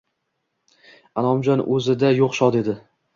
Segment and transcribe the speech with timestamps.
[1.23, 2.75] Inomjon o`zida yo`q shod edi